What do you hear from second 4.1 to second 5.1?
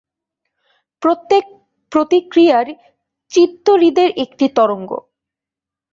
একটি তরঙ্গ।